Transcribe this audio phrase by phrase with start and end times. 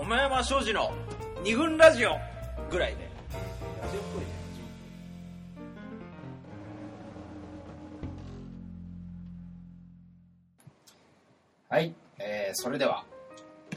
[0.00, 0.94] 桃山商事の
[1.44, 2.16] 二軍ラジオ
[2.70, 3.10] ぐらいで。
[3.82, 4.26] ラジオっぽいね。
[11.68, 13.04] はい、えーそれでは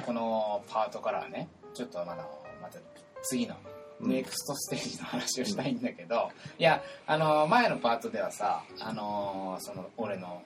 [0.05, 2.25] このパートからはねちょっとまだ
[2.61, 2.79] また
[3.21, 3.55] 次の
[3.99, 10.41] ネクストステージの話をしたいんだけど、いやあの前のパートではさあのその俺の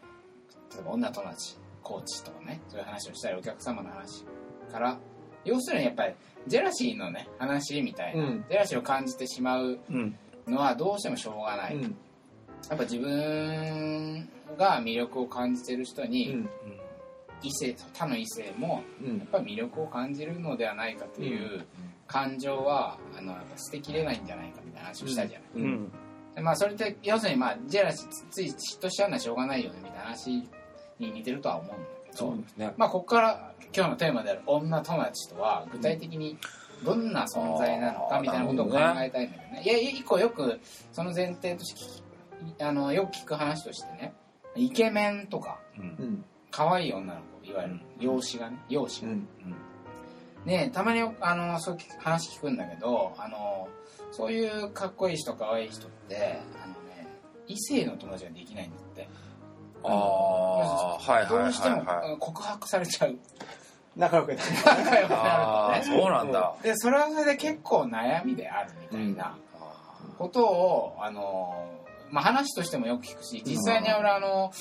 [0.73, 4.25] 例えば女友達コーチとかねそういう話をしたりお客様の話
[4.71, 4.97] から
[5.48, 6.14] 要するにやっぱり
[6.48, 8.46] ジェラシーのね話みたいな、うん。
[8.50, 10.15] ジェラシーを感じてしまううん。
[10.47, 11.82] のはどうしてもしょうがない、うん。
[11.83, 16.50] やっぱ自分が魅力を感じてる人に、うん。
[17.43, 19.18] 異性他の異性もうん。
[19.18, 21.66] やっぱり魅力を感じるのではないかという
[22.07, 25.79] 感情はあのやっぱ捨てきれないんじゃないかみたいな話をしたじゃない、
[26.36, 30.29] でまあそれって要するにまあジェラシーつつい嫉妬しちゃうのはしょうがないよねみたいな話
[31.00, 32.73] に似てるとは思うんだそうですね。
[32.78, 36.38] まあここから今日のテーマである女友達とは具体的に
[36.83, 39.61] どんな存在なのかみたいなことを考えたいんだけどね。
[39.64, 40.59] いや一個よく
[40.91, 41.75] その前提とし
[42.55, 44.14] てあのよく聞く話としてね
[44.55, 45.59] イケメンとか
[46.52, 48.05] 可愛い女の子いわゆるうん。
[48.05, 49.14] 容姿がね容姿が。
[49.14, 49.55] うん。
[50.45, 53.67] ねたまにあのそういう話聞くんだけどあの
[54.11, 57.08] そういうかっこいい人可愛い人ってあのね
[57.47, 59.09] 異性の友達ができないんだって
[59.88, 63.17] ああはいはいはいどうしてもはいうん告白されちゃう。
[63.95, 64.39] 仲良くなる。
[64.66, 65.97] 仲良くああなるとね。
[65.99, 66.55] そうなんだ。
[66.61, 69.38] でそれはそれで結構悩みであるみたいな
[70.17, 71.69] ことをあの、
[72.11, 74.52] まあ、話としてもよく聞くし実際に俺あの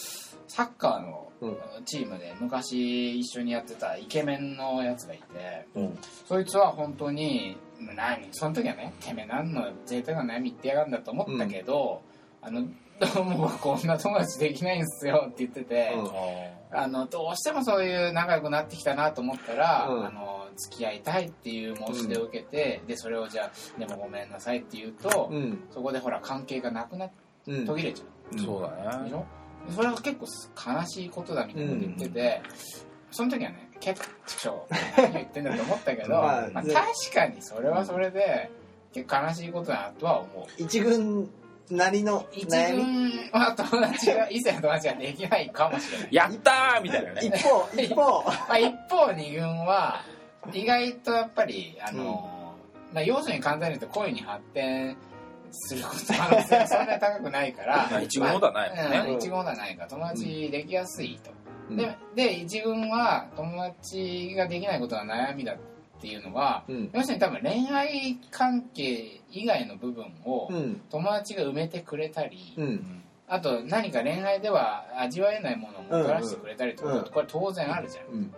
[0.49, 1.57] サッカーのうん。
[1.85, 5.99] チームで昔一緒にやってたイケメンのやつがいてうん。
[6.27, 12.01] そいつは本当に何その時はねてめえ何の贅沢な悩み言ってやがるんだと思ったけど、
[12.41, 12.63] あの
[12.99, 15.93] どうも僕こんな友達できないんすよって言ってて、
[16.73, 16.79] うん。
[16.79, 20.07] あのどうしてもそういう仲良くなってきたなと思ったら、うん。
[20.07, 23.45] あの付き合いたいっていう申し出を受けて、でそれをじゃ
[23.77, 25.65] あでもごめんなさいって言うと、うん。
[25.71, 27.11] そこでほら関係がなくなっ
[27.47, 27.67] うん。
[27.67, 28.69] 途切れちゃそうだ
[28.99, 28.99] ね。
[29.03, 29.27] うでしょ？
[29.75, 32.43] それは結構悲しいことだみたいなこと言ってて、
[33.11, 34.01] その時はね結
[34.49, 34.67] 構
[34.97, 36.75] 何を言ってんだと思ったけど、ま あまあ、確
[37.15, 38.51] かにそれはそれで
[38.95, 40.47] 結構悲しいことだなとは思う。
[40.63, 41.29] 一軍
[41.71, 43.11] なりの一悩み？
[43.33, 46.09] 軍は友達が異性の友達ができないかもしれない。
[46.15, 47.81] やったーみたいな一ね 方。
[47.81, 48.23] 一方。
[48.25, 50.01] まあ、一方二軍は
[50.53, 52.55] 意外とやっぱりあの、
[52.93, 54.97] まあ、要するに簡単に言うと恋に発展
[55.51, 59.15] すること可能性はそんなに高くないから まあ一軍ほどはないもんね。
[59.17, 61.31] 一軍ほどはないから友達できやすいと、
[61.71, 61.77] うん。
[61.77, 65.76] でで一軍は友達ができないことが悩みだって
[66.07, 66.91] いうのはうん。
[66.93, 70.81] 要するに多分恋愛関係以外の部分をうん。
[70.91, 73.03] 友達が埋めてくれたり、うん。
[73.29, 76.99] あと何か恋愛では味わえないものをもたらしてくれたりとか、うん。
[76.99, 77.05] うん。
[77.07, 78.07] これ当然あるじゃん。
[78.07, 78.35] うん。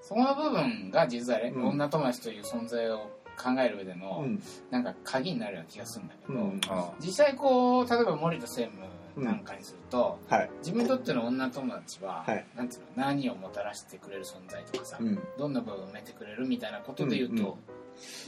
[0.00, 4.42] その部分が実はね、うん女友達という存在を考える上での、うん。
[4.70, 8.82] なんか鍵になるような気がするんだけど、実際こう例えば森田専務
[9.16, 10.50] なんかにすると、はい。
[10.58, 12.46] 自分にとっての女友達は、はい。
[12.56, 15.18] なんていうの何をもたらしてくれる存在とかさ、うん。
[15.38, 17.58] どんな部分を埋めてくれるみたいなことで言うと、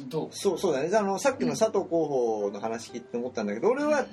[0.09, 0.29] どう？
[0.31, 0.97] そうそうだね。
[0.97, 2.07] あのさっきの佐藤候
[2.47, 4.07] 補の話聞いて思ったんだけど俺は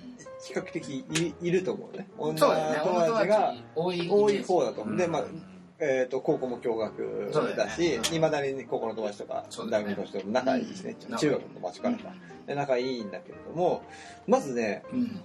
[0.48, 2.08] 比較的いいると思うね。
[2.18, 4.82] 女友達が達多い方だと。
[4.82, 5.44] 思うでまあうん。
[5.80, 8.16] えー、と高校も共学だしうん。
[8.16, 9.70] いまだに高校の友達とかね。
[9.70, 10.96] 大学の人とも仲いいしね。
[11.10, 11.18] うん。
[11.18, 12.04] 中学の友達からか
[12.48, 13.84] で仲いいんだけれども
[14.28, 15.22] まずねうん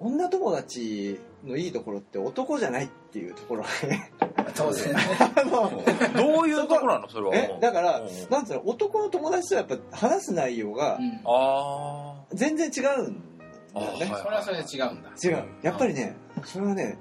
[0.00, 3.62] 女友達のいいところって男じゃないっていうところ。
[3.62, 4.12] がね。
[4.54, 4.94] 当然
[6.16, 7.08] どういうところなの？
[7.08, 7.34] それは。
[7.34, 8.08] えだからうん。
[8.30, 11.20] なんつうの男の友達とやっぱ話す内容がうん。
[11.26, 13.22] あ全然違うん
[13.74, 14.06] だよね。
[14.06, 15.10] それはそれで違うんだ。
[15.22, 15.44] 違う。
[15.62, 16.98] やっぱりねそれはね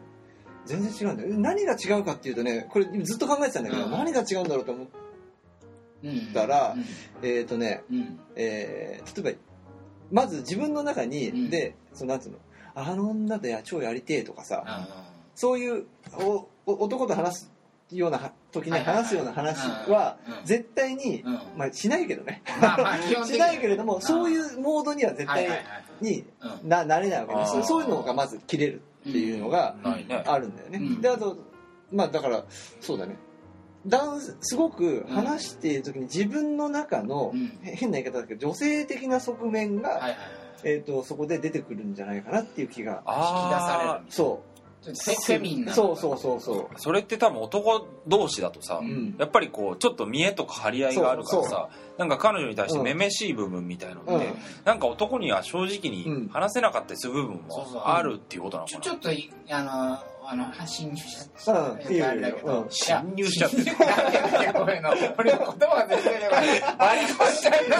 [0.65, 1.39] 全然違うんだよ。
[1.39, 3.91] 何が違うかっていうとねこれずっと考えてたんだけど、うん。
[3.91, 4.87] 何が違うんだろうと思っ
[6.03, 6.33] うん。
[6.33, 6.85] だらうん。
[7.27, 8.19] えっ、とねうん。
[8.35, 9.39] えー例えば
[10.09, 11.49] まず自分の中に、うん。
[11.49, 12.37] でそのなんつうの
[12.79, 14.87] あの女で超やりてえとかさ、あ
[15.33, 17.51] そういうおお男と話す
[17.91, 21.33] ようなは時に話すような話は絶対に、うん。
[21.57, 22.43] まあ、しないけどね。
[23.25, 25.47] しないけれどもそうういうモードには絶対
[26.01, 26.23] に
[26.63, 26.69] うん。
[26.69, 27.67] ななれないわけです。
[27.67, 29.75] そういうのがまず切れるっていうのが
[30.25, 31.01] あるんだよね、うん。
[31.01, 31.37] であと
[31.91, 32.43] まあだから
[32.79, 33.15] そうだね。
[33.85, 40.01] ダンスすごく話している時に自分の中の、変な言い方だけど女性的な側面が、
[40.63, 44.43] えー、とそこで出てくるんじゃないかなっていう気が引き出されるあそ
[44.81, 46.39] ちょっとフミンうなそうそうそう。
[46.41, 49.15] そそれって多分男同士だとさ、う、うん。
[49.17, 52.85] やっぱりこうちょっと見栄とか張り合いがあるからそうさなんか彼女に対してうん。
[52.85, 54.21] めめしい部分みたいなのって、うん。
[54.65, 56.23] なんか男には正直うん。
[56.23, 59.99] に話せなかったりする部分もあるっていうことなのちょかな、ちょっといあの
[60.29, 61.91] あの侵入しちゃうん。
[61.93, 62.61] いいよあれだけど。
[62.61, 62.69] うん。
[62.69, 66.61] 侵入しちゃって ごめんな俺言葉が出てこない。
[66.77, 67.75] 割り込んじゃうの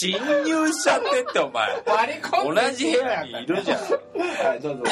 [0.00, 0.12] 侵
[0.44, 1.82] 入しちゃってってお前。
[1.86, 3.78] 割り込んで同じ部屋にいるじゃん。
[3.80, 4.84] はいどうぞ。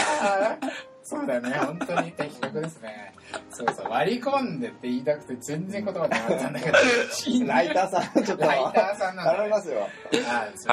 [1.08, 3.14] そうだね本当に的確ですね。
[3.50, 6.78] そうそう割り込んでって言いたくて全然言葉出なかったんだけど
[7.46, 9.80] ライターさんちょっとライターさんなんだ頼みますよ。
[9.80, 9.88] は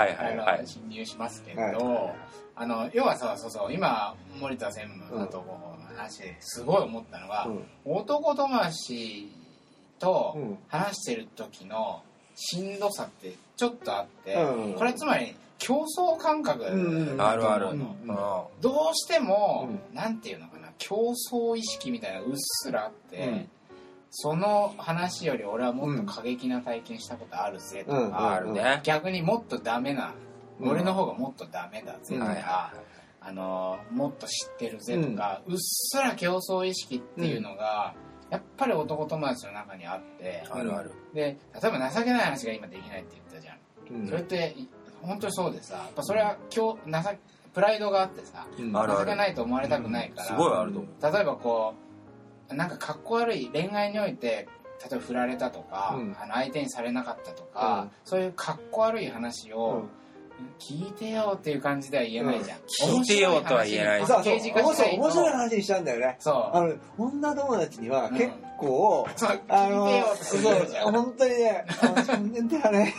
[0.07, 2.13] いはいはい侵入しますけど、はい。
[2.55, 7.47] あの要はさそうそう今森田専務のとこの話ですごい思ったのが、
[7.85, 9.31] 男友達
[9.99, 10.57] とうん。
[10.67, 12.01] 話してる時の
[12.35, 14.73] しんどさってちょっとあって、うん。
[14.73, 16.65] これつまり競争感覚
[17.19, 17.69] あるある。
[17.71, 17.79] うん。
[17.79, 18.07] うん。
[18.07, 23.50] どうしても、うなんていうのかな競争意識みたいなのうっすらあって、うん。
[24.11, 28.15] その話より俺はもっと過激な体験したことあるぜとか、うん。
[28.15, 28.81] あるね。
[28.83, 30.13] 逆にもっとダメな、
[30.59, 30.69] うん。
[30.69, 32.73] 俺の方がもっとダメだぜとか、はいは
[33.25, 37.95] あのもっと知ってるぜとか、うっすら競争意識っていうのが、
[38.29, 40.91] やっぱり男友達の中にあっていあるある。
[41.13, 43.22] で例えば情けない話が今できないって言ったじゃん、
[43.91, 44.07] うん。
[44.07, 44.68] それってい
[45.01, 47.18] 本当にそうでさやっぱそれは今日情
[47.53, 48.75] プライドがあってさうん。
[48.75, 49.06] あるある。
[49.06, 51.13] 情けないと思われたくないから、すごいあると思う。
[51.13, 51.74] 例えばこ
[52.50, 54.47] うなんかかっこ悪い恋愛において
[54.81, 56.15] 例えば振られたとか、うん。
[56.19, 57.91] あの相手にされなかったとか、うん。
[58.06, 59.89] そういうかっこ悪い話うをん
[60.60, 62.62] 聞いてよっていう感じでは言えないじゃん、う
[62.98, 63.01] ん。
[63.01, 64.00] 聞いてよとは言えない。
[64.00, 66.16] 面そうそう面白い話にしちゃうんだよね。
[66.19, 66.57] そう。
[66.57, 72.94] あの女友達には結構、そうあの聞いてよってそう本当にねあの残念だよね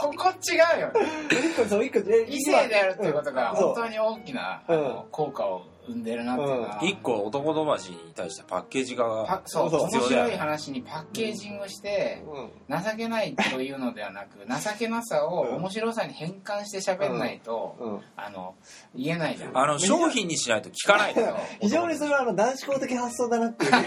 [0.00, 0.92] ここ違うよ。
[0.92, 4.96] ね一個そう一個え異性であるっていうことがうんそう本当に大きな、うん。
[5.10, 10.30] 効果を生んでるなっていうのは、一個男友達に対してパッケージがパそうそう面必要だよね。
[10.32, 12.22] 白い話にパッケージングして、
[12.68, 12.82] うん。
[12.84, 18.00] 情けないというのではなく情けなさをうん面白さに変換して喋んないと、うん。
[18.16, 18.54] あの
[18.94, 19.58] 言えないじゃん。
[19.58, 21.36] あの商品にしないと聞かないのよ。
[21.60, 23.72] 非常にそれはあの男子校的発想だなっていう。
[23.72, 23.82] そう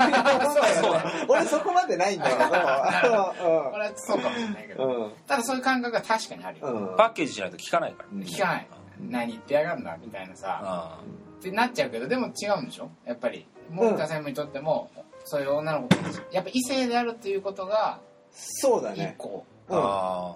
[0.84, 1.02] そう。
[1.28, 2.38] 俺そこまでないんだけど。
[2.50, 5.12] これあはそうかもしれないけど、のうん。
[5.28, 6.98] ただそういう感覚が確かにあるよ、うん。
[6.98, 8.68] パッケージしないと聞かないからうん聞かない、
[9.00, 11.00] 何言ってやがんだみたいなさ、あ
[11.40, 12.90] ってなっちゃうけどでも違うんでしょ？
[13.06, 13.46] やっぱり。
[13.72, 14.90] 森田専務にとっても、
[15.26, 15.96] そういう女の子と
[16.32, 18.00] やっぱ異性であるっていうことが
[18.32, 19.14] 一そうだね。
[19.18, 20.36] 個、あ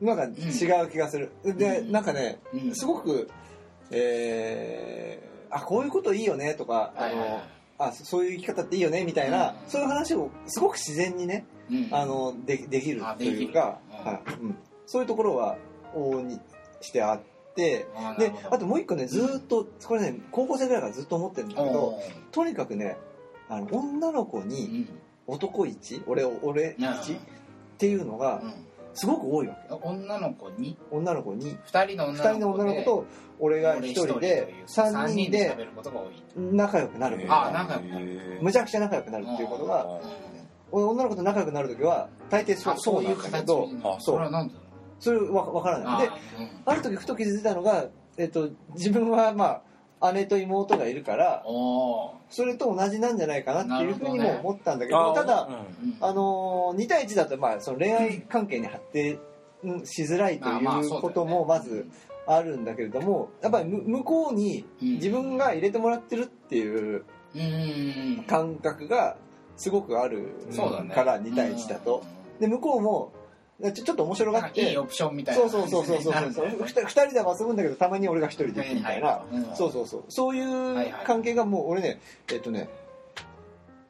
[0.00, 0.06] うん。
[0.08, 1.30] なんか違う気がする。
[1.44, 1.92] でうん。
[1.92, 2.74] なんかねうん。
[2.74, 3.30] すごく
[3.90, 7.30] えーあこういうこといいよねとかあはいはいはい。
[7.30, 7.42] の
[7.78, 9.56] あそういう生き方っていいよねみたいなうん。
[9.68, 11.88] そういう話をすごく自然にねうん。
[11.92, 13.58] あのでできるあというかできる。
[13.58, 13.78] は
[14.26, 14.32] い。
[14.42, 14.58] うん。
[14.86, 15.56] そういうところは
[15.94, 16.40] 往々に
[16.80, 17.20] してあっ
[17.54, 17.86] て
[18.18, 21.98] であともう一個ねずーっとこれね高校生ぐらいからずっと思ってるんだけど
[22.32, 22.96] とにかくね
[23.48, 24.88] あの女の子うにん。
[25.26, 27.16] 男一俺俺うん一っ
[27.78, 28.54] ていうのがうん。
[28.92, 30.76] すごく多いわけ女の子に？
[30.90, 31.56] 女の子に。
[31.64, 33.06] 二人の2人の女の子と
[33.38, 38.38] 俺が1人で3人で喋ることが多い仲良くなるあ仲良くなる。
[38.42, 40.00] むちゃくちゃ仲良くなるっていうことが
[40.72, 44.54] 俺女の子と仲良くなる時は大抵そうあそういう形どあそれはなんで
[45.00, 46.06] それわわからない。
[46.06, 47.86] であある時ふと気づいたのが、
[48.16, 49.62] えっと、自分はま
[50.00, 51.42] あ姉と妹がいるから
[52.30, 59.18] それと同じなんじゃないかなっていうふうにも思ったんだけどただ、ーあのー2対1だとまあその恋愛関係に発展
[59.84, 61.86] しづらいといそうこともまず
[62.26, 64.88] あるんだけれどもやっぱりむ向こうにうん。
[64.94, 67.04] 自分が入れてもらってるっていう
[67.34, 69.16] うん感覚が
[69.56, 70.34] すごくある
[70.94, 72.02] から2対1だと。
[72.38, 73.12] で向こうも
[73.72, 74.70] ちょっと面白がって。
[74.70, 76.32] いいオプションみたいなそうそうそうそうそう。
[76.32, 79.22] そうう2人では遊ぶんだけどたまに俺が1人で行くみたいな。
[79.54, 80.04] そうそうそう。
[80.08, 82.00] そういう関係がもう俺ね
[82.32, 82.68] えっとね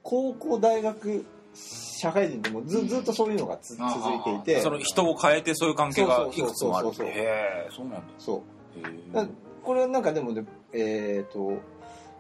[0.03, 1.25] 高校大学
[1.55, 4.61] 社会人でもずずっとそういうのがつ続いていて。
[4.61, 7.07] その人を変えてそういう関係がいくつもあるそうそうそうそう。
[7.07, 8.03] へえそうなんだ。
[8.19, 9.29] そう。
[9.63, 11.59] これはなんかでもねえっ、と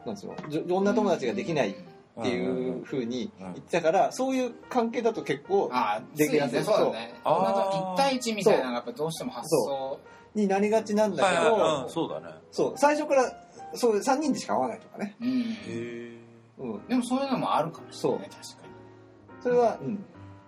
[0.06, 1.74] なんつうの女友達ができない
[2.18, 7.14] っていうふうに言ってたからそういう関係だと結構ああできやすいそうだね。
[7.24, 7.60] そう女と
[7.94, 10.00] 1対1みたいなのがやっぱどうしても発想
[10.34, 11.60] になりがちなんだけはいはいはい。
[11.60, 12.26] うんどそうだね。
[12.50, 12.72] そう。
[12.76, 13.32] 最初から
[13.74, 15.28] そう3人でしか会わないとかね、うん。
[15.28, 16.20] へえ
[16.58, 19.42] うん、でもそういうのもあるかもしれないね確かに。
[19.42, 20.04] それは、うん、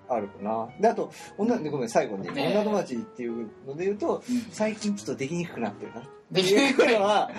[0.08, 0.68] あるかな。
[0.80, 4.40] であと女でごめん最後に、ね女友達っていうので言うとうん。
[4.50, 7.30] 最近ちょっとできにくくなってるなっでていうのは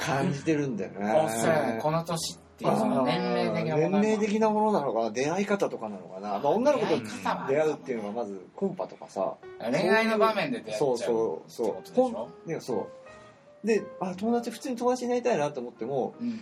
[0.00, 1.28] 感じてるんだよね。
[1.28, 5.10] そうやねこの年っていうその年齢的なもの年齢的なものなのかな？
[5.10, 6.96] 出会い方とかなのかな、まあ、女の子と
[7.48, 9.34] 出会うっていうのがまずコンパとかさ。
[9.70, 12.48] 恋愛の場面で出会っちゃうそうそうそう。
[12.48, 12.88] でそ
[13.64, 13.66] う。
[13.66, 16.40] であ友達普通に友達になりたいなと思っても、うん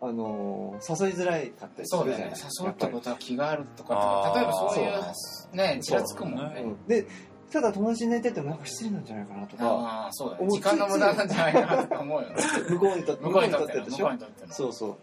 [0.00, 2.30] あのー誘いづらいかったりするじゃない？
[2.30, 2.50] だよね。
[2.60, 5.56] 誘うってことは気があるとか例えばそういう。
[5.56, 6.62] ねちらつくもんね。
[6.62, 6.86] うん。
[6.86, 7.06] で
[7.50, 10.50] ただ友達に寝ててもなんか失礼なんじゃないかなとかああそうだね。
[10.50, 12.28] 時間の無駄なんじゃないかなと思うよ。
[12.28, 12.36] ね
[12.68, 14.10] 向こうにとって向こうにとってでしょ？
[14.50, 14.98] そうそ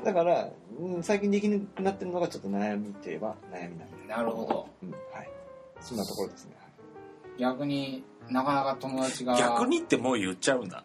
[0.00, 0.04] う。
[0.04, 5.28] だから、うん、最近できなくなってるのがちょっと悩みといえば悩みなんなるほど、うん、はい。
[5.80, 6.52] そんなところですね。
[7.38, 10.84] 逆になかなか友達が逆にってもう言っちゃうんだ。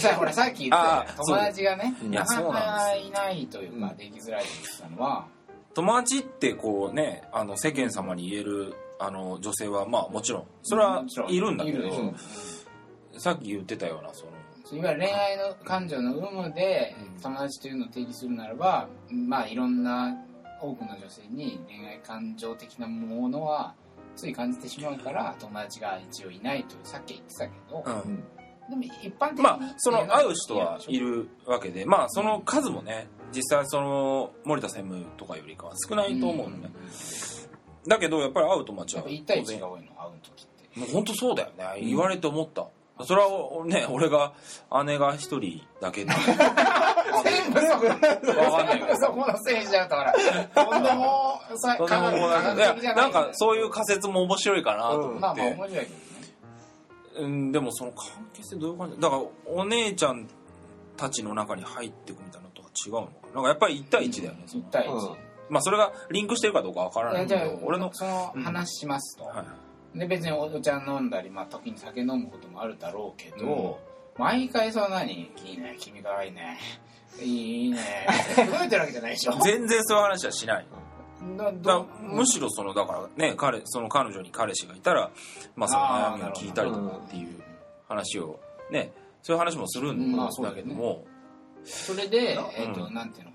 [0.00, 5.26] さほらさっき言った友達がねなかなかいないというかできづらいと言ってたのは。
[5.74, 8.74] 友達ってこうねあの世間様に言える
[9.06, 12.14] あの女性はまあもちろんそれはいるんだけど、
[13.18, 14.32] さっき言ってたようなその。
[14.72, 20.16] いわゆる恋愛の感情の有無で友達というのを定義するならばまあいろんな
[20.60, 23.74] 多くの女性に恋愛感情的なものは
[24.16, 28.24] つい感じてしまうから友達が一応いないとさっき言ってたけど、うん、
[28.70, 37.33] でも一般的にまあその会う人はいるわけでまあその数もね実際その森田専務とかよりかは少ないと思うのね、うん
[37.86, 40.80] だけどやっぱり会う友達は1対1が多いの会う時って。
[40.80, 42.66] もう本当そうだよね、言われて思った。
[43.04, 43.28] それは
[43.66, 44.32] ね俺が
[44.84, 46.12] 姉が一人だけ で
[47.24, 50.12] 全部そこ全部そこのせいじゃうとほら。
[50.12, 55.88] とんでもさとんでもなんかそういう仮説も面白いかなと思って、まあまあ面白いけどね。
[57.16, 59.00] うんでもその関係性どういう感じ？
[59.00, 60.28] だからお姉ちゃん
[60.96, 63.34] たちの中に入っていくみたいなのとは違うのかな？
[63.34, 65.16] なんかやっぱり1対1だよね、1対1、
[65.48, 69.44] まあそれがリンクしてるかどうかわからないけど俺のその話しますと、は
[69.94, 73.78] い、で別にお茶飲んだり、まあ、時に酒飲むこともあるだろうけど、
[74.16, 76.58] うん、毎回そんなに「いいね君かわいいね
[77.20, 77.78] いいね」
[78.36, 79.32] 覚えてるわけじゃないでしょ。
[79.42, 80.66] 全然そういう話はしない。
[81.62, 85.10] だむしろそのだからね彼その彼女に彼氏がいたら、
[85.56, 87.42] まあ、その悩みを聞いたりとかっていう
[87.88, 88.38] 話を
[88.70, 91.06] ねそういう話もするんだけども、
[91.64, 93.34] それで、えーとなんていうの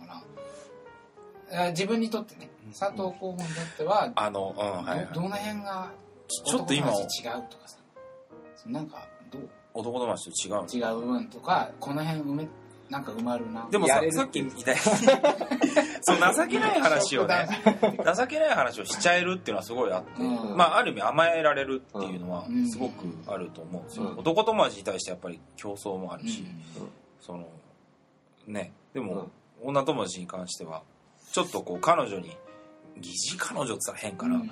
[1.69, 5.91] 自分にとってね佐藤候補にとっては、あの、うんはいはい、どの辺が
[6.27, 6.95] ちょっと今違う
[7.49, 7.77] とかさ。
[8.67, 9.49] なんかどう？
[9.73, 12.47] 男友達と違う違う部分とかこの辺埋め
[12.89, 13.67] なんか埋まるな。
[13.69, 14.75] でもささっきみたい。
[14.75, 14.81] に
[16.01, 17.47] そう情けない話をね
[18.15, 23.81] 情けない話をしちゃえるっていうのはすごいあって、うん、まあある意味甘えられるっていうのはすごくあると思う。
[23.81, 26.43] んですよ、うん、男友達に対してやっぱり競争もあるし、
[26.79, 26.89] うん、
[27.21, 27.47] その
[28.47, 29.29] ねでも、
[29.61, 30.81] 女友達に関しては
[31.31, 32.35] ちょっとこう彼女に
[32.97, 34.49] 疑似彼女って言ったら変かな、うん、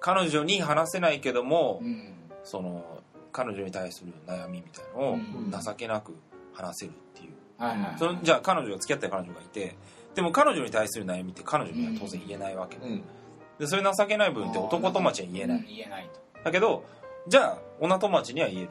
[0.00, 2.12] 彼女に話せないけども、うん、
[2.44, 2.84] その
[3.32, 5.18] 彼女に対する悩みみたいのを
[5.62, 6.16] 情けなく
[6.52, 7.32] 話せるっていう、
[7.98, 9.76] そのじゃあ彼女が付き合ってる彼女がいて
[10.14, 12.76] でも彼女に対する悩みって彼女には当然言えないわけ。
[12.78, 13.02] で,、
[13.60, 16.20] でそれ情けない部分って男友達には言えない、言えないと。
[16.42, 16.84] だけど
[17.28, 18.70] じゃあ女友達には言える。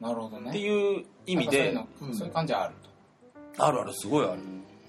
[0.00, 0.50] なるほどね。
[0.50, 1.76] っていう意味で
[2.12, 2.74] そういう感じはある
[3.56, 3.64] と。
[3.64, 4.40] あるあるすごいある、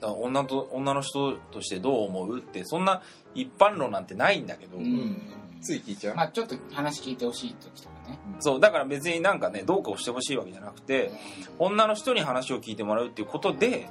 [0.01, 3.01] 女と女の人としてどう思うってそんな
[3.35, 5.17] 一般論なんてないんだけど、うん、
[5.61, 11.11] つい聞いちゃう、まあ、ちょっと話聞いてほしい時とかね、そうだから別になんかねどうかをしてほしいわけじゃなくて、
[11.59, 13.87] うん、女の人に話を聞いてもらうっていうことで、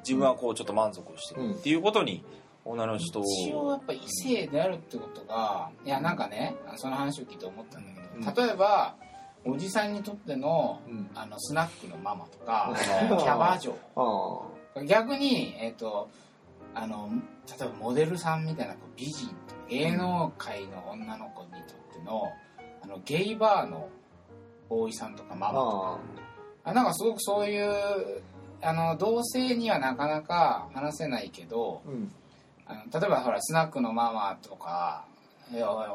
[0.00, 2.24] 自分はこうちょっと満足をしてるっていうことに、
[2.64, 7.92] 女の人一応やっぱ異性であるってことがいやなんかねその話を聞いて思ったんだ
[8.34, 8.94] けど、例えば
[9.44, 10.80] おじさんにとっての,、
[11.14, 13.76] あのスナックのママとかキャバ嬢
[14.86, 16.10] 逆に、えっ、ー、と、
[16.74, 17.10] あの、
[17.46, 19.34] 例えばモデルさんみたいな美人、
[19.68, 22.32] 芸能界の女の子にとっての、
[22.82, 23.88] あの、ゲイバーの
[24.68, 25.98] ボーイさんとかママとか、
[26.64, 28.22] あなんかすごくそういう、
[28.62, 32.12] あの、同性にはなかなか話せないけど、うん、
[32.66, 35.06] あの例えばほら、スナックのママとか、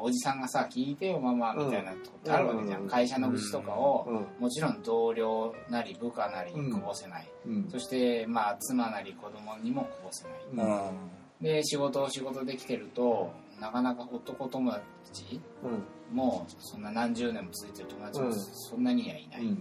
[0.01, 7.27] おじさんがさ聞いてよママみたいなとこってあるわけじゃん、会社の愚痴とかを、もちろん同僚なり部下なりにこぼせない、
[7.69, 10.91] そしてまあ妻なり子供にもこぼせな
[11.41, 15.41] い、で仕事を仕事できてるとなかなか男友達
[16.11, 19.57] もそんな何十年も続いてる友達もそんなにはいない、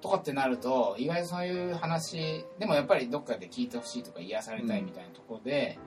[0.00, 5.78] とかってなると意外とそういう話でもやっぱりどっかで聞いてほしいとか癒されたいみたいなところで、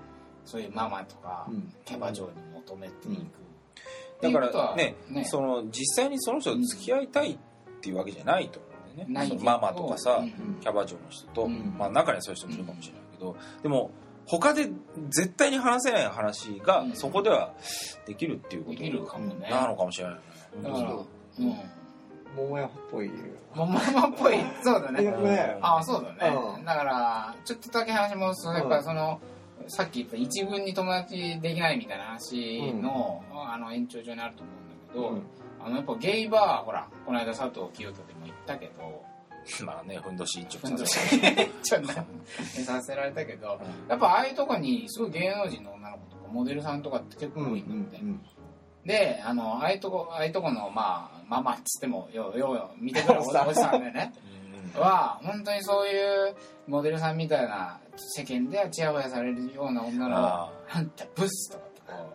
[0.45, 1.47] そういうママとか
[1.85, 2.31] キャバ嬢に
[2.65, 3.22] 求めていく、
[4.22, 7.38] だからね、ね、その実際にその人と付き合いたいっ
[7.82, 8.67] ていうわけじゃないと思
[8.98, 10.24] うんだよね、ママとかさ、
[10.62, 13.91] キャバ嬢の人と、まあ中にはそういう人もいるかもしれないけど、でも
[14.25, 14.70] 他で
[15.10, 17.53] 絶対に話せない話がそこでは
[18.05, 20.20] できるっていうことなのかもしれない。
[20.63, 20.93] だから、
[21.39, 21.55] うん。
[22.36, 23.12] 桃山っぽい
[23.53, 24.38] 桃山っぽい。
[24.63, 25.03] そうだね。
[25.03, 25.58] ね。
[25.62, 29.20] ああそうだね、だからちょっとだけ話もすやっぱその、
[29.67, 39.03] さっき言った一軍に友達できないみたいな話の,、あの延長上にあると思うんだけど、あのやっぱゲイバーほらこの間佐藤清人でも言ったけど
[39.65, 40.67] まあねふんどし一丁。
[40.67, 40.88] させ
[42.63, 48.00] させられたけど、やっぱああいうとこにすごい芸能人の女の子とかモデルさんとかって結構多いんだって、
[48.86, 53.79] であのああいうとこああいうとこのまあママっつってもよよよ見てくれるおじさん。
[53.79, 54.13] でね
[54.80, 56.36] は本当にそういう
[56.68, 61.63] モデルさんみたいな世間ではチヤホヤされるような女のあんたブスとか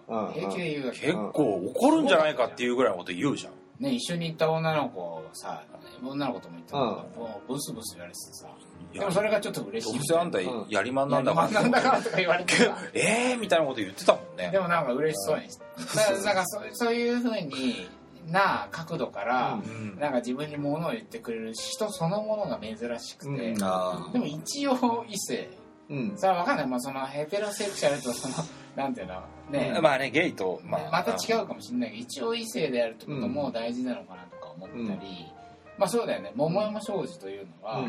[0.06, 3.52] こう平気で言うわけ結構怒るんじゃないかっていうぐらいのこと言うじゃん。
[3.78, 5.62] ね一緒に行った女の子さ
[6.02, 6.76] 女の子とも言ったけ
[7.16, 8.48] ど、もうブスブス言われててさ。
[8.92, 9.94] でもそれがちょっと嬉しい。
[9.94, 12.54] どうせあんたやりまんなんだから、なんだからとか言われて
[12.94, 14.50] ええみたいなこと言ってたもんね。
[14.50, 17.88] でもなんか嬉しそうにだからなんかそそういうふうに
[18.30, 25.50] な角度から、うん、なんか自分に物を言ってくれる人そのものが珍しくて、うん、でも一応異性、
[25.88, 28.34] うん、それは分かんない、まあ、そのヘテロセクシャルとその
[28.76, 35.32] なんていうのねまあねゲイと、まあ、また違うかもしれないけど一応異性であるってことも大事なのかなとか思ったり、
[35.76, 36.32] まあそうだよね。
[36.36, 37.88] 桃山商事というのは、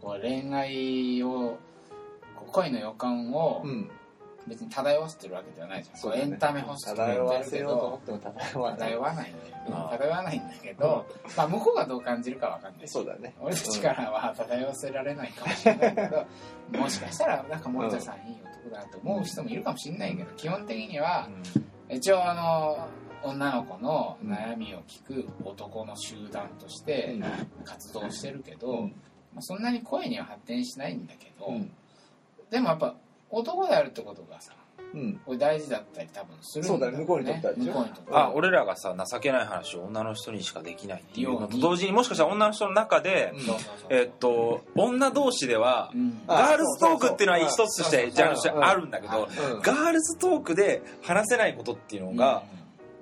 [0.00, 1.58] こう恋愛を
[2.52, 3.64] 恋の予感を、
[4.46, 9.88] 別に漂わせてるわけではないじゃん、そう、ね、エンタメホスト漂わせようと思っても漂わない漂わないんだよ。
[9.90, 11.06] 漂わないんだけど、
[11.36, 12.88] まあ向こうがどう感じるかわかんない。
[12.88, 13.34] そうだね。
[13.40, 16.26] 俺たちからは漂わせられないかもしれないけど、
[16.78, 21.28] もしかしたらなんか森田さんいい男だと思う人もいるかもしれないけど基本的には、
[21.90, 22.88] 一応あの
[23.22, 27.16] 女の子の悩みを聞く男の集団として
[27.64, 28.84] 活動してるけど、
[29.34, 31.52] まあ、そんなに声には発展しないんだけど、
[32.50, 32.96] でもやっぱ
[33.30, 34.52] 男であるってことがさ、
[34.92, 36.98] うん、これ大事だったり多分するんだ、ね、そうだね。
[36.98, 43.32] 向こうにとっては向こうにとってあ俺らがさ情けない話を女の人にしかできないっていうのと同時にもしかしたら女の人の中で、
[43.88, 49.28] うん、えっと女同士では、うん、ガールズトークっていうのは一つとしてジャンルとしてあるんだけど、
[49.62, 52.42] ガールズトークで話せないことっていうのが、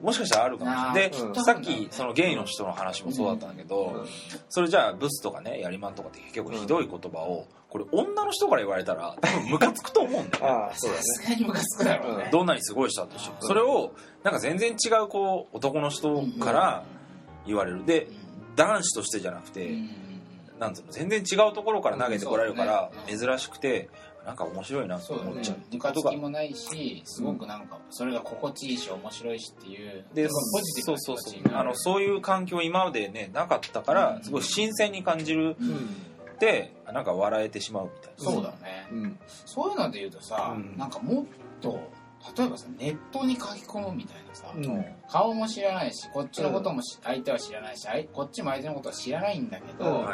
[0.02, 1.10] もしかしたらあるかもしれない。
[1.10, 4.06] で、うん、さっきそのゲイの人の話もそうだったんだけど、
[4.48, 10.72] それじゃあブスとかねやりまんとかって結構ひどい言葉をこれ女の人から言われたら多分ムカつくと思うんだよね。
[10.74, 12.28] さすがにムカつくだろうね。
[12.32, 16.84] どんなにすごい人だとしてそれをなんか全然違うこう男の人から
[17.46, 17.84] 言われる。
[17.84, 18.08] で
[18.56, 19.70] 男子としてじゃなくて
[20.58, 23.88] なんつうの全然違うところから投げてこられるから珍しくて
[24.28, 31.56] なんか面白いなと思っちゃうっていうことが、もないしすごくなんかそれが心地いいし面白いしっていうでポジティブなそうそうそう。
[31.56, 35.56] あのそういう環境今までねなかったからすごい新鮮に感じる、
[36.40, 38.32] でなんか笑えてしまうみたいな。
[38.32, 41.24] そうだね、うん、そういうので言うとさ、うん、なんかもっ
[41.62, 41.80] と
[42.36, 50.06] 例えばさネットに書き込むみたいなさ、うん、顔も知らないしこっちのことも相手は知らないしこっちも相手のことは知らないんだけど、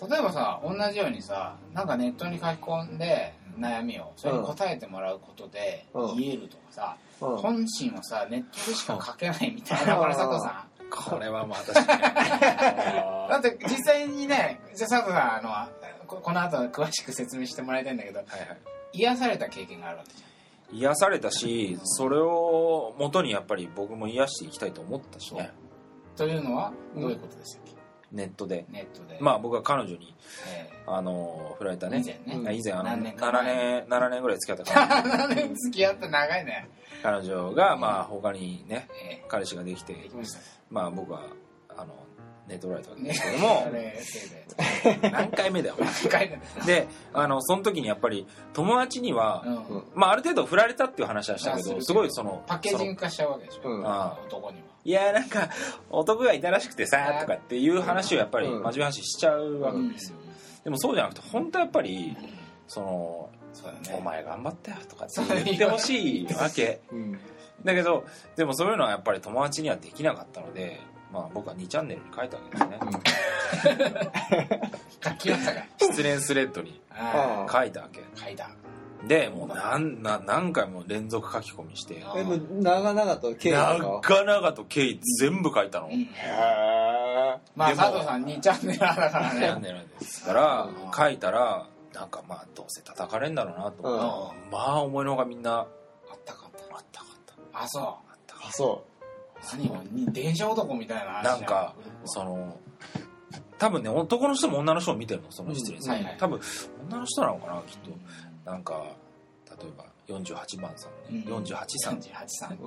[0.00, 10.74] 例えばさ同じようにさなんかネットに書き込んで悩みをそれに答えてもらうことで言えるとかさ、本心はさネットでしか書けないみたいなこれ佐藤さん。
[10.90, 12.02] これはまあ確かに。
[13.30, 15.68] だって実際にねじゃ佐藤さんあ
[16.06, 18.58] のこの後詳しく説明してもらいたいんだけど、はいはい、
[18.92, 20.34] 癒された経験があるわけじゃん。
[20.76, 25.52] 癒されたしそれを元にやっぱり僕も癒していきたいと思ったしね。
[26.16, 27.73] というのはどういうことでしたっけ、
[28.14, 28.64] ネットで。
[28.70, 29.18] ネットで。
[29.20, 30.14] まあ僕は彼女に、
[30.48, 31.98] えー、あの振られたね。
[31.98, 32.54] 以前ね。
[32.54, 32.98] 以前あの7
[33.42, 35.24] 年7年ぐらい付き合った彼女。
[35.24, 36.68] 7年付き合って長いね。
[37.02, 40.10] 彼女がまあ他にね、えー、彼氏ができて
[40.70, 41.24] まあ僕は
[41.76, 41.94] あの
[42.48, 43.66] 寝取られたわけですけども、
[45.10, 45.76] 何回目だよ。
[46.66, 55.50] であのその時にやっぱり友達には、うん、まあ、ある程度振られたっていう話はしたけどすごいそのパッケージング化しちゃうわけでしょ、うん、男にはいやなんか
[55.90, 60.18] 男がいたらしくてさとかっていう話をやっぱり真面目な話しちゃうわけですよ、
[60.64, 62.16] でもそうじゃなくて本当やっぱり
[62.68, 63.30] その
[63.86, 67.18] ね、お前頑張ったよとかって言ってほしいわけ、うん、
[67.64, 68.04] だけど
[68.36, 70.80] でもそういうのはやっぱり友達にはできなかったので
[71.12, 72.78] まあ僕は2チャンネルに書いたわけですね、
[75.04, 75.66] 書きましたか。
[75.78, 76.80] 失恋スレッドに
[77.50, 78.02] 書いたわけ。
[78.16, 78.50] 書いた
[79.08, 82.02] でもう何何回も連続書き込みして。
[82.16, 89.40] えも長々と経緯長々と経緯全部書いたの、へえまあ佐藤さん2チャンネルだからね。
[89.40, 90.24] 2チャンネルです。
[90.24, 95.66] から書いたらなんかまあどうせ叩かれんだろうなと思って、まあ思いのほかみんなあっ
[96.24, 96.76] たかった。
[96.76, 97.18] あったかっ
[97.52, 97.62] た。
[97.62, 97.82] あそう。
[97.82, 98.94] あったかそう。
[99.52, 99.76] 何を
[100.12, 102.58] 電車男みたいななんかその
[103.58, 105.98] 多分ね男の人も女の人も見てるのその失礼さ、うん。
[105.98, 106.40] はいはい、多分
[106.88, 108.00] 女の人なのかなきっと、うん、
[108.44, 108.84] なんか
[109.48, 111.98] 例えば48番さんね、うん、48さん。
[111.98, 112.58] 48さん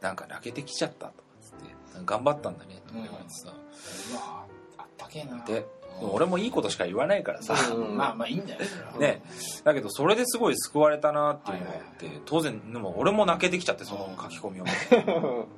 [0.00, 1.74] なんか泣けてきちゃったとかつって
[2.04, 3.52] 頑張ったんだねとか言われてさ、
[4.12, 4.44] うわ
[4.78, 5.44] あったけえな。
[5.44, 5.66] で
[6.02, 7.54] 俺もいいことしか言わないからさ、
[7.94, 8.60] まあまあいいんだよ
[8.98, 9.22] ね。
[9.64, 14.66] だけどそれですごい救われたなっていうのがあって、当然でも俺も泣けてきちゃってその書き込みを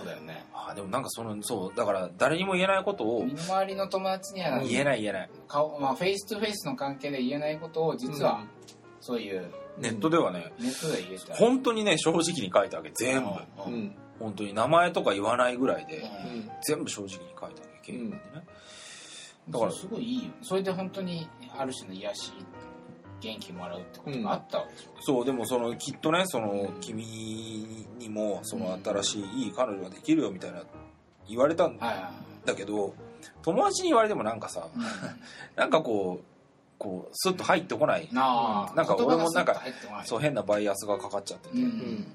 [0.00, 0.44] そうだよね。
[0.52, 5.30] あでもなんかそのそうだから誰にも言えないことを身の回りの友達には言えない言えない。
[5.48, 8.44] 顔、まあ、 face to face の関係で言えないことを実は、
[9.00, 13.30] そういうネットではねネットで言えた本当にね正直に書いたわけ全部、
[13.66, 16.04] うん、本当に名前とか言わないぐらいで、
[16.66, 18.22] 全部正直に書いた経験でね、
[19.48, 20.30] だからすごいいいよ。
[20.42, 22.32] それで本当にある種の癒し
[23.20, 30.62] 元気もらうってことがあったわけでしょ、うん、そうでもそのきっとねその、君にもその新しいいい彼女ができるよみたいな
[31.28, 32.94] 言われたんだけど、
[33.42, 34.82] 友達に言われてもなんかさ、うん、
[35.56, 36.24] なんかこう
[36.78, 38.08] こうスッと入ってこない。
[38.10, 39.62] ななんか俺もなんか
[40.04, 42.06] そう変なバイアスがかかっちゃってて、うん、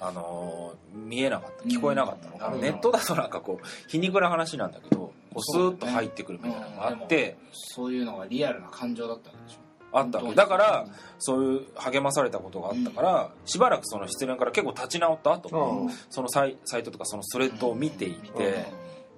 [0.00, 4.72] あのー、見えなかった聞こえなかったのかな、ネットだとなんかこう皮肉な話なん。
[4.72, 9.56] だけどこうスーッと入ってくるみたいなのがあって、そういうのがリアルな感情だったんでしょ
[9.92, 10.86] あっただから
[11.18, 18.66] そういう励まされたことがあったから、しばらくその失恋から結構立ち直った後も、そのサイサイトとかそのストレートを見ていて、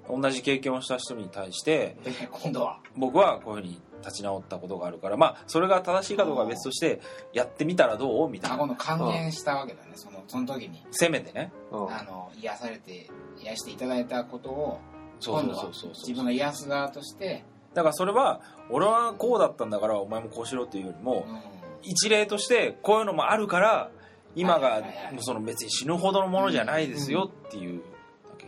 [0.09, 1.97] 同じ経験をした人に対して
[2.31, 2.81] 今度は？
[2.97, 7.01] 僕はこういうふうに立ち直ったことがあるからまあそれが正しいかどうかは別として
[7.33, 8.29] やってみたらどう？
[8.29, 8.57] みたいな。
[8.59, 9.93] 今度還元したわけだね。
[9.95, 10.85] そのその時に。
[10.91, 11.53] せめてね。
[11.71, 13.09] あの癒されて
[13.39, 14.81] 癒していただいたことを
[15.25, 21.27] 今度は自分が癒す側としてだからそれは俺はこうだったんだからお前もこうしろっていうよりも、
[21.83, 23.91] 一例としてこういうのもあるから
[24.35, 24.83] 今が
[25.21, 27.83] その別に死ぬほどのものじゃないですよっていう、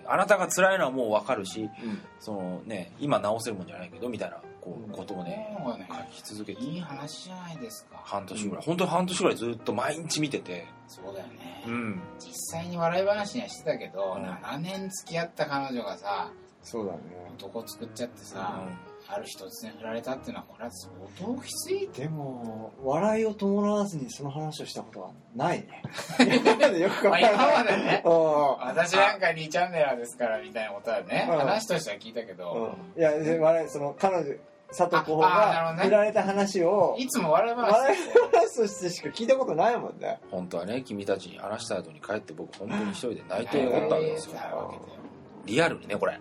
[0.06, 1.68] あなたが辛いのはもう分かるし、
[2.20, 5.56] そのね今直せるもんじゃないけどみたいなこうことをね
[6.14, 6.62] 書き続けて。
[6.62, 8.00] いい話じゃないですか。
[8.04, 10.66] 半年ぐらい、本当に半年ぐらいずっと毎日見てて。
[10.88, 16.30] そうだよね、うん、実際に笑い話にはしてたけど、うん、7年付き合った彼女がさ
[16.62, 16.98] そうだね。
[17.36, 21.88] 男作っちゃってさ、うんある日突然振られたっていうのはこれは相当きつい。
[21.88, 25.82] でも笑いを伴わずにその話をしたことはないね。
[26.78, 34.34] よくまあ今までね私なんか2チャンネラーですからみたいなことはね話としては聞いたけど、いや笑いその彼女
[34.68, 37.96] 佐藤候補が振られた話を、いつも笑い話笑い
[38.34, 40.18] 話としてしか聞いたことないもんね。
[40.30, 44.80] 本当はね君たちに話した後に帰って僕本当に一人で泣いておったんですよ。
[45.44, 46.18] リアルにねこれ、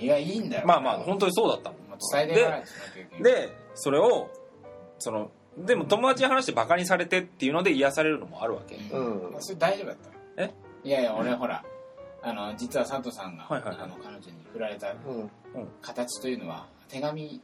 [0.00, 0.66] いやいいんだよ。
[0.66, 2.64] まあまあ本当にそうだったもん伝えていかない
[3.22, 4.30] ででそれを
[4.98, 10.42] そのでも友達に話してバカにされてっていうので癒されるのもあるわけ、うん、それ大丈夫だった。
[10.42, 10.50] え？
[10.84, 11.64] いやいや俺ほら
[12.22, 14.94] あの実は佐藤さんが、はいはいはい、あの彼女に振られた
[15.80, 17.40] 形というのは手紙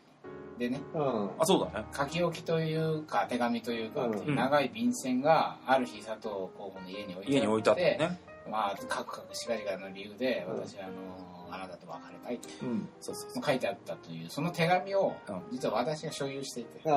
[0.58, 1.86] でね、うん、あそうだね。
[1.96, 8.20] 書き置きというか手紙というか、うん、長い便箋がある日佐藤候補の家に置いてあって家に置いてあってね
[8.52, 15.16] まあカクカクしかじかの理由で私はあのあなたと別れたいと、うん、そうそう書いてあったというその手紙を
[15.50, 16.92] 実は私が所有していて、 ちょ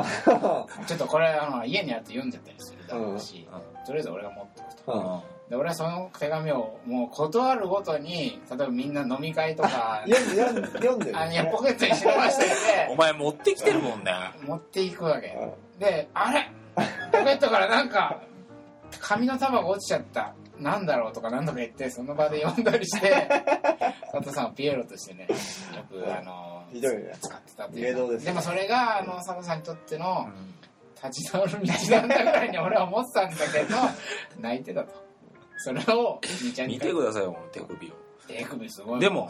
[0.95, 3.47] っとこれあの家にあって読んじゃったりするだろうし、
[3.85, 5.23] とりあえず俺が持っておくと。
[5.49, 12.45] で俺はその手紙をもう断るごとに例えばみんな飲み会とか 読んで読んであいやポケットに忍ばして。
[12.45, 12.51] て
[12.89, 14.11] お前持ってきてるもんね。
[14.41, 15.37] 持っていくわけ。
[15.77, 16.49] であれ！
[17.11, 18.21] ポケットからなんか
[18.99, 23.27] 紙の束が落ちちゃったなんだろうとか何度か言ってその場で読んだりして
[24.11, 27.13] 佐藤さんをピエロとしてねよくあのひどいね。
[27.21, 30.27] 使ってたっていうでもそれがあの佐藤さんにとっての
[31.03, 33.75] 立ち直る道なんだぐらいに俺は思ってたんだけど
[34.39, 35.05] 泣いてたと。
[35.57, 36.19] それを
[36.67, 37.93] 見てくださいよ手首を。
[38.27, 38.99] 手首すごい。
[38.99, 39.29] でも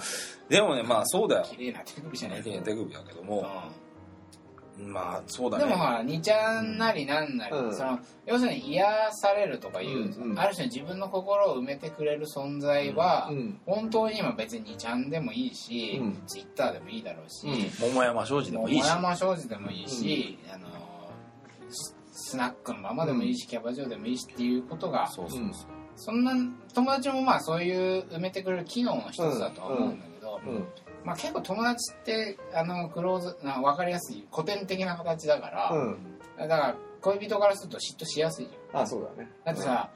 [0.49, 1.43] でもねまあそうだよ。
[1.43, 3.45] 綺麗な手首じゃない手首だけども、うん
[4.77, 5.63] まあそうだね。
[5.63, 17.47] でもほら2ちゃんなりなんなり、うん、その要するに癒されるとかいう、うんうん、ある種自分の心を埋めてくれる存在は、うん、本当に今別に2ちゃんでもいいし、うん、ツイッターでもいいだろうし、
[17.79, 18.81] 桃山商事でもいいし。
[18.81, 20.67] 桃山商事でもいいし、あの
[22.11, 25.51] スナックのままでもいいし、キャバ嬢でもいいしっていうことがそうそうそう。
[25.97, 26.33] そんな
[26.73, 30.41] 友達もまあそういう埋めてくれる機能の一つだとは思うんだけど、
[31.05, 35.97] まあ、結構友達ってあのクローズな分かりやすい古典的な形だから、うん、
[36.37, 38.81] だから恋人からすると嫉妬しやすいじゃん。
[38.81, 39.29] あそうだね。
[39.45, 39.91] だってさ、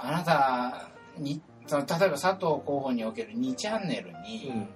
[0.00, 4.68] うん、あなたにその例えば佐藤候補における2チャンネルに、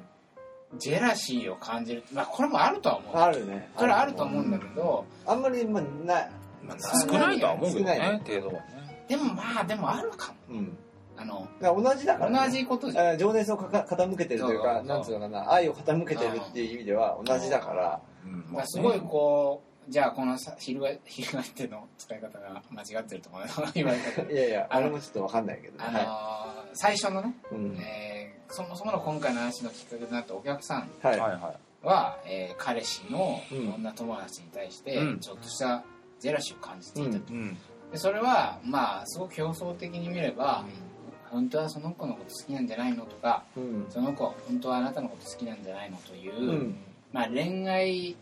[0.76, 3.16] ジェラシーを感じるまあこれもあるとは思う。
[3.16, 3.70] あるね。
[3.78, 6.28] それはあると思うんだけど、あんまりまあな、
[6.64, 6.76] まあ、
[7.08, 8.20] 少ないとは思うけどね。
[8.26, 9.04] 程度はね。
[9.08, 10.76] でもまあでもあるかも、うん
[11.16, 15.52] あの同じだから、ね、同じことじゃ情熱をか傾けてるというかなんつうのかな。
[15.52, 23.42] 愛を傾けてるっていう意味では同じだから、うん、すごいこうじゃあこの翻翻 っての使い方が間違ってると思う
[23.74, 31.56] 言われたいやいやあれもちょっと分かんないけど、あのーはい、最初のね、うん、えー、そもそもの今回の話のきっかけとなったお客さんは、はい。
[31.84, 35.82] はえー、彼氏の女友達に対してちょっとした
[36.20, 37.58] ジェラシーを感じていたと、うん、
[37.90, 40.91] でそれはまあすごく表層的に見れば、うん
[41.32, 46.76] 本当はその子のこと好きなんじゃないのとか、うん、その子本当はあなたのこと好きなんじゃないのという、うん、
[47.12, 48.16] まあ、恋愛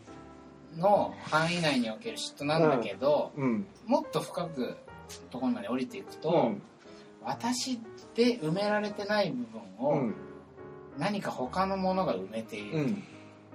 [0.77, 4.77] の範囲内における嫉妬なんだけど、うん、もっと深く
[5.29, 6.53] ところまで降りていくと、
[7.23, 7.79] 私
[8.15, 10.13] で埋められてない部分を
[10.97, 13.03] 何か他のものが埋めている、うん、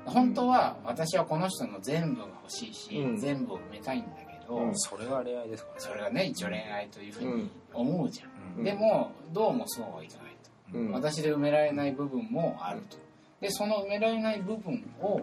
[0.04, 4.08] 本当は私はこの人の全部が欲しいし、うん、全部を埋めたいんだ
[4.46, 12.96] けど、それが恋愛ですかねそれがね一応恋愛というふうに思うじゃん、でもどうもそうはいかないと、私で埋められない部分もあると。
[13.40, 15.20] でその埋められない部分を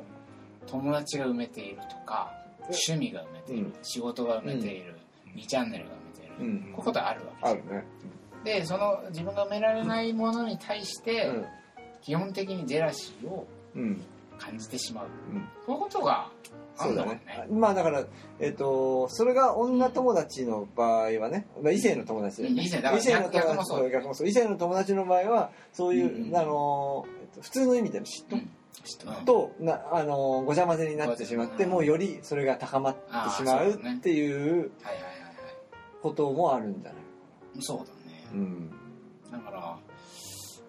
[0.68, 2.32] 友達が埋めているとか
[2.64, 4.96] 趣味が埋めている、仕事が埋めている、
[5.36, 7.86] 2チャンネルが埋めている、こういうことはあるわけですよ、ね、
[8.44, 11.32] でその自分が埋められないものに対して、
[12.02, 13.48] 基本的にジェラシーを
[14.38, 16.30] 感じてしまう、うん、こういうことが
[16.76, 17.22] そうだね。
[17.52, 18.06] まあだから、
[18.40, 22.42] えっ、ー、と、それが女友達の場合はね、まあ、異性の友達。
[22.42, 22.90] で、ね、異性の
[23.30, 23.66] 友達。
[23.66, 23.90] そう。
[23.90, 24.28] 逆もそう。
[24.28, 27.06] 異性の友達の場合は、そういう、うん、あの、
[27.42, 33.02] 普通の意味での嫉妬、うん、となあのごちゃ混ぜになってしまって、もうよりそれが高まって
[33.38, 34.72] しまうっていう
[36.02, 37.02] こともあるんじゃない？
[37.62, 37.90] そうだね、
[38.34, 38.72] うん、
[39.32, 39.78] だから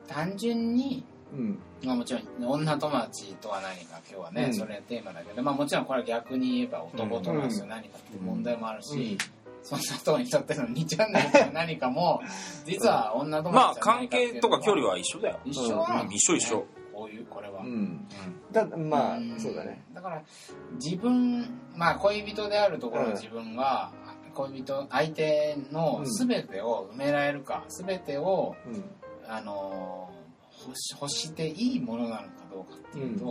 [0.07, 9.19] 単純にうん、まあもちろん女友達とは何か今日はね、うん、それテーマだけど、まあ、もちろんこれは逆に言えば男友達と何かって問題もあるし、
[9.63, 12.21] そんな人にとっての2チャンネルと何かも
[12.67, 18.07] 実は女友達まあ関係とか距離は一緒だよ一緒なん、一緒一緒こういうこれは、うん、
[18.53, 19.83] だまあそうだね。
[19.93, 20.23] だから
[20.75, 23.91] 自分まあ恋人であるところの自分が、
[24.35, 28.55] 恋人相手の全てを埋められるか、全てを、
[29.27, 30.24] あの欲し
[30.69, 33.31] 欲していいものなのかどうかっていうと、うん、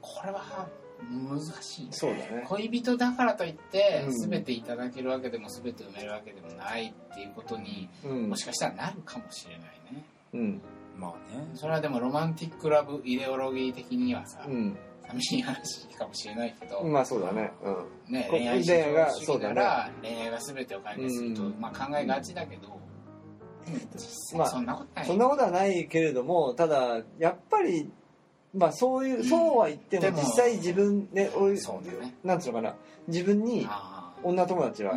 [0.00, 0.68] これは
[1.08, 2.44] 難しい、ね、そうだね。
[2.46, 10.04] 恋人だからといって全ていただけるわけでも全て埋めるわけでもないっていうことに、うん、もしかしたらなるかもしれないね。
[10.34, 10.60] うん。
[10.96, 11.48] まあね。
[11.54, 14.76] それはでもロマンティックラブイデオロギー的にはさ、うん、
[15.08, 16.82] 寂しい話かもしれないけど。
[16.84, 22.79] まあそうだね,、うん、ね恋愛主義なら恋愛が全てを解決すると、まあ、考えがちだけど、
[24.36, 24.66] まあ、そん
[25.18, 27.90] なことはないけれどもただやっぱり
[28.54, 31.60] まあそういう、そうは言っても実際自分で、俺、ね、
[32.24, 32.74] なんつうのかな。
[33.06, 33.66] 自分に
[34.22, 34.94] 女友達は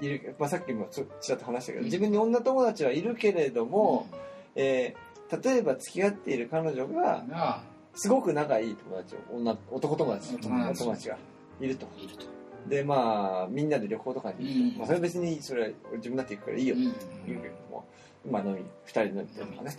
[0.00, 0.88] いる、まあ、さっきも
[1.20, 4.18] ちらっと話したけど、自分に女友達はいるけれども、うん、
[4.62, 7.62] えー、例えば付き合っている彼女が
[7.94, 11.18] すごく仲いい友達を女男友達女友達が
[11.60, 11.86] いると。
[11.98, 12.37] いると
[12.68, 14.58] でまあみんなで旅行とかに行く。
[14.60, 16.74] と、うん、まあ、それは別にそれは自分だって行くからいいよ。
[16.74, 16.84] って
[17.26, 17.84] 言うけれども、
[18.30, 19.56] まあ飲み2人で飲みと。
[19.56, 19.76] かね、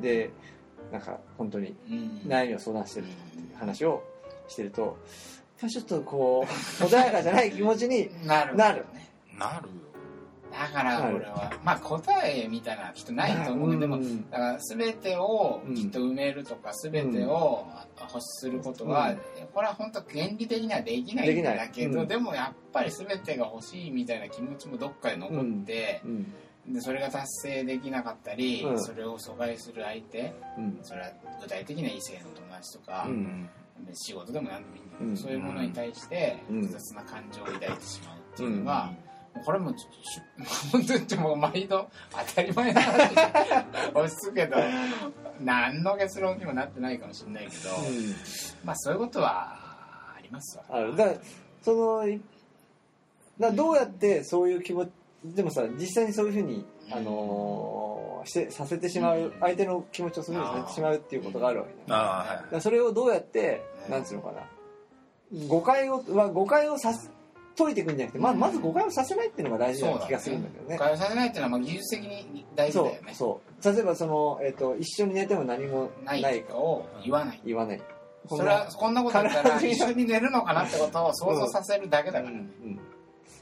[0.00, 0.30] で
[0.90, 1.74] なんか本当に
[2.26, 4.02] 悩みを相談してるとかっていう話を
[4.48, 4.96] してると やっ
[5.62, 8.84] ぱちょっとこう穏やかじゃない気持ちになるなる。
[9.38, 9.68] なる
[10.52, 13.98] だから俺は、まあ答えみたいな人ないと思うけど、でも
[14.30, 17.66] だから全てをきっと埋めるとか全てを
[17.98, 19.14] 欲することは、
[19.52, 26.02] これは本当原理的にはできないんだけど、でもやっぱり全てが欲しいみたいな気持ちもどっかで残って、
[26.66, 30.32] でそれが達成できなかったり、それを阻害する相手、
[30.82, 33.08] それは具体的な異性の友達とか、
[33.94, 38.92] 仕事でも何でもいいんだけど、そういうものに対して複雑な感情を抱いてしまうっていうのが、
[39.44, 39.74] これも
[40.70, 43.12] 本当にもう毎度当たり前な話
[43.94, 44.56] 押し付けど
[45.40, 48.14] 何の結論にもなってないかもしれないけど、うん、
[48.64, 49.56] まあそういうことは
[50.16, 50.96] ありますわある。
[50.96, 51.14] だ
[51.62, 52.18] その
[53.40, 54.90] だどうやってそういう気持ち
[55.24, 64.40] でもさ実際にそういうふうに、あのー、してさせてしまう、相手の気持ちをそういうふうにさせてしまうっていうことがあるわけだ,、あだそれをどうやって、なんつうのかな。
[65.48, 66.92] 誤解をは誤解をさ
[67.56, 70.76] 解いていくんじゃなくて、ままず誤解をさせないっていうのが大事な気がするんだけどね。
[70.76, 73.14] 誤解をさせないっていうのはまあ技術的に大事だよね。
[73.14, 73.62] そう。
[73.62, 77.40] そう例えばその、えーと、一緒に寝ても何もないかを言わない。
[77.44, 77.82] 言わない。
[78.28, 82.46] それはこんなこと言ったら一緒に寝るのかなってことを想像させるだけだからね。
[82.62, 82.80] うんうん。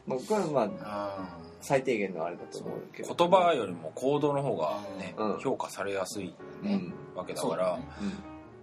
[0.07, 3.15] まあ、これはまあ最低限のあれだと思うけど。
[3.15, 6.81] 言葉よりも行動の方がね、うん、評価されやすい、ね、
[7.15, 7.85] わけだから、ね、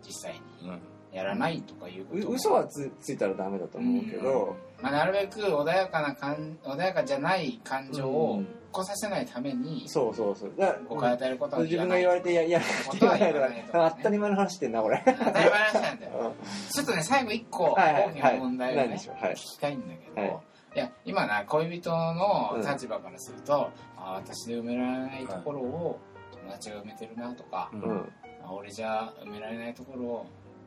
[0.06, 0.70] 実際に。
[0.70, 0.80] うん
[1.18, 10.54] やらないとかいうこと嘘はつついたらダメだと思うけど、まあ、なるべく穏やかな感穏やかじゃない感情を起こさせないために、そうそうそう。
[10.58, 12.62] だ誤解与えることは自分が言われてやや
[13.00, 15.02] 言わないとか当たり前の話してんなこれ。
[15.06, 16.34] 当たり前の話なんだよ、
[16.72, 20.42] ちょっとね最後一個大きな問題をね、聞きたいんだけど、
[20.76, 20.80] い。
[20.80, 26.00] や今な恋人の立場からすると、あ私で埋められないところを
[26.32, 28.06] 友達が埋めてるなとか、うん、
[28.50, 30.26] 俺じゃ埋められないところを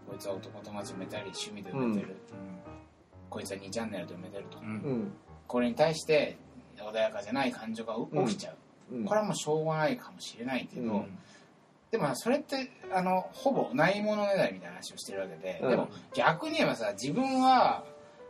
[0.09, 2.70] こいつは男友達埋めたり趣味で埋めてる、うん、
[3.31, 5.13] こいつは2チャンネルで埋めてると、うん、
[5.47, 6.37] これに対して
[6.77, 7.95] 穏やかじゃない感情が
[8.27, 8.53] 起きちゃ
[8.93, 11.07] う、うん、これはもうしょうがないかもしれないけど、
[11.91, 17.85] でもそれってあのほぼないものねだりみたいな話をしてるわけで、でも逆に言えばさ自分は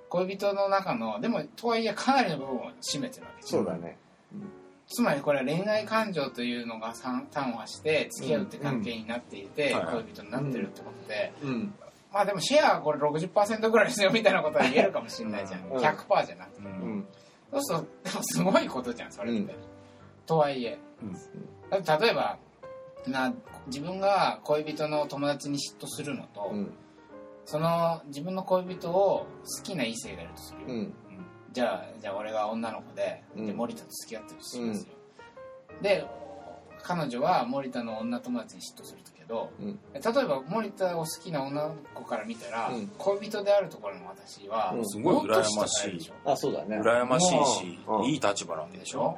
[0.08, 3.64] 恋人の中のでもとはいえかなりの部分を占めてるわけじゃん。
[3.64, 3.96] そうだね、
[4.88, 6.92] つまりこれは恋愛感情というのが
[7.32, 11.32] 端をして付き合うって関係になっていて、恋人になってるってことで、
[12.12, 16.62] まあでもシェアはこれ60%ぐらいですよみたいなことは言えるかもしれないじゃん、100%じゃなくて、
[17.52, 19.54] そうするとでもすごいことじゃんそれって、
[20.26, 20.78] とはいえ、
[21.70, 22.38] 例えば
[23.06, 23.32] な
[23.66, 26.52] 自分が恋人の友達に嫉妬するのと、
[27.44, 29.26] その自分の恋人を
[29.58, 30.86] 好きな異性がいるとするよ、
[31.52, 34.92] じゃあじゃあ俺が女の子で,、で森田と付き合ってるとしますよ、
[35.80, 36.06] で
[36.82, 39.50] 彼女は森田の女友達に嫉妬するけど、
[39.94, 46.12] 例えば森田を好きな女の子から見たら、恋人であるところの私は、すごい羨ましい。
[46.24, 46.80] あそうだね。
[46.80, 49.16] 羨ましいし、いい立場なわけでしょ、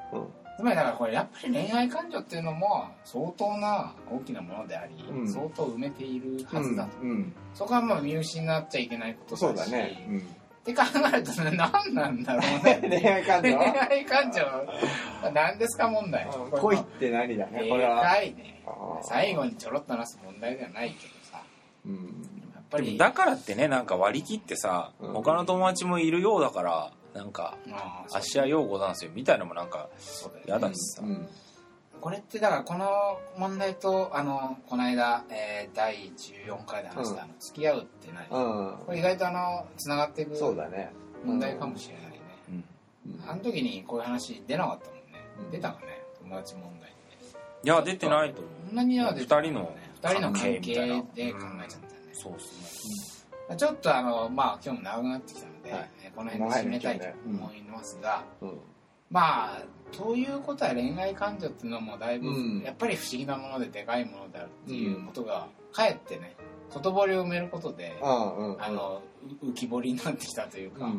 [0.57, 4.95] つまりだからこれやっぱり恋愛感情っていうのも相当な大きなものであり、
[5.27, 6.91] 相当埋めているはずだと、
[7.55, 10.25] そこはまあ見失っちゃいけないことだしそうだね、
[10.63, 12.81] って考えると何なんだろうね。
[12.89, 13.59] 恋愛感情？
[13.59, 14.41] 恋愛感情。
[15.33, 16.29] 何ですか問題。
[16.53, 18.15] 恋って何だねこれは。
[18.21, 18.63] でいね。
[19.03, 21.43] 最後にちょろっと話す問題ではないけどさ、
[21.85, 21.95] うん、
[22.55, 22.97] やっぱり。
[22.97, 27.57] だからってねなんか割り切ってさ、うん、他の友達もいるようだからなんか
[28.15, 29.89] 「芦屋陽子なんですよ」みたいなのもなんか
[30.47, 31.29] 嫌だしさ、うん
[32.03, 40.91] これってだからこの問題とあのこの間、えー、第14回で話した、うん、付き合うって何、うん、これ意外とあのつながっていくそうだね。
[41.25, 42.19] 問題かもしれないね、
[43.07, 45.03] うん、あの時にこういう話出なかったもんね、
[45.53, 48.53] 出たかね友達問題っていや出てないと思う。
[48.67, 49.59] そんなには出てない、ね、
[50.03, 51.39] 2人の関係で考えちゃったよね、
[52.13, 58.25] そうですね、ちょっとあのまあ今日も長くなってきたので、はい、この辺で締めたいと思いますが、
[59.13, 62.29] まあということは恋愛感情っていうのもだいぶ、
[62.65, 66.35] やっぱり不思議なものででかいものであるっていうことが、かえってね
[66.71, 68.07] 外堀を埋めることで、あ
[68.71, 69.03] の
[69.45, 70.91] 浮き彫りになってきたというか、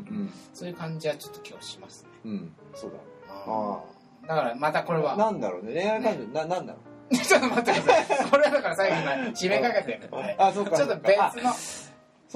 [0.53, 2.09] そういう感じはちょっと今日しますね。
[2.25, 2.97] うん、そうだ
[3.29, 3.79] あ
[4.27, 5.17] だからまたこれは。
[5.17, 6.79] なんだろうね恋愛感情、ななんだろ
[7.11, 8.29] う ちょっと待ってください。
[8.29, 8.95] これはだから最後
[9.29, 10.77] に締めかけてるんで、 あ、そうか。
[10.77, 11.51] ちょっと別の。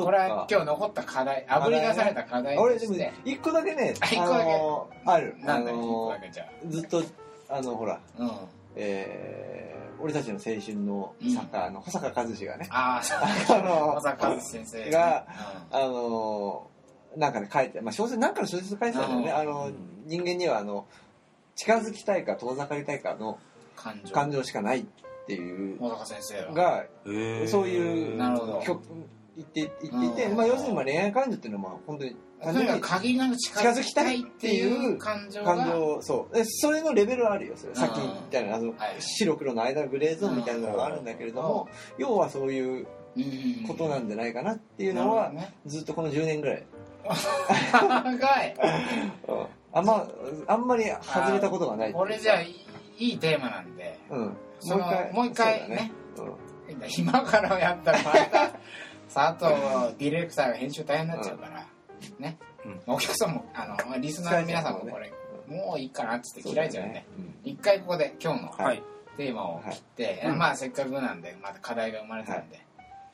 [0.03, 4.61] これは今日残った課題あぶり出された課題俺でもね一個だけね 一個だけ。
[5.05, 5.35] ある。
[5.39, 7.03] なんだ一個だけじゃずっと
[7.49, 7.99] あのほら
[8.75, 12.67] え俺たちの青春の作家の保坂和志がね。
[12.69, 15.25] ああ保坂和志先生が
[15.71, 16.67] あの
[17.15, 19.31] なんかね書いてまあ小説なんかの小説書いてたんだよね。
[19.31, 19.71] あの
[20.05, 20.85] 人間にはあの
[21.55, 23.39] 近づきたいか遠ざかりたいかの
[24.11, 24.43] 感情。
[24.43, 24.85] しかないっ
[25.25, 25.79] ていう。
[25.79, 26.85] 保坂先生が
[27.47, 28.61] そういうなるほど
[29.37, 32.15] 言って言っていて、まあ、要するにまあ恋愛感情っていうのは本当に
[32.81, 36.45] 限りなく近づきたいっていう感情感情そう。
[36.45, 37.75] それのレベルはあるよそれ。
[37.75, 42.87] さっき言ったようなあの、白黒の間のグレーゾーンみたいなのがあるんだけれども、要はそういう
[43.67, 45.31] ことなんじゃないかなっていうのは、
[45.65, 46.63] ずっとこの10年ぐらい。
[47.79, 48.55] 長い。
[49.73, 49.85] あん。
[49.85, 50.07] ま
[50.47, 51.93] あんまり外れたことがない。
[51.93, 52.55] これじゃあい
[52.97, 55.75] いテーマなんで、うん、もう一回もう一回ね。
[55.75, 57.99] ね、うん、今からやったら
[59.15, 61.67] また佐藤ディレクターが編集大変になっちゃうから、
[62.19, 62.37] ね、
[62.85, 65.11] お客さんもあのリスナーの皆さんもこれ、
[65.47, 67.05] もういいかなっつって嫌いちゃうんで
[67.43, 68.51] 一回ここで今日の
[69.17, 72.59] テーマを切って、まあせっかくなんでまた課題が生まれたんで、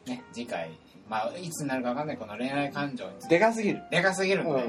[0.05, 0.71] ね、次回、
[1.09, 3.81] まあ、いつになるか分かんないこの恋愛感情にでかすぎる。
[3.89, 4.63] でかすぎるんで、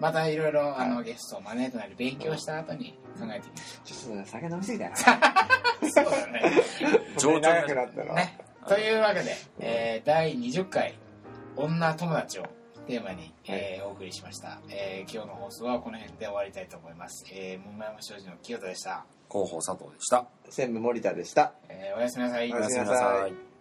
[0.00, 3.86] またいろいろあのゲストを招いてなり勉強した後に考えてみましょう。
[3.86, 4.90] ちょっと酒飲みすぎたよ。
[5.94, 6.52] そうだね。
[7.18, 8.14] 上長くなったら。
[8.14, 10.94] ねというわけで、えー、第20回
[11.56, 12.46] 「女友達」を
[12.86, 19.04] テーマに、えー、お送りしました、えー、今日の放送はこの辺で終わりたいと思います、えー、桃山商事の清田でした。
[19.30, 20.26] 広報佐藤でした。
[20.44, 22.52] 専務森田でした、えー、おやすみなさい。
[22.52, 23.51] おやすみなさい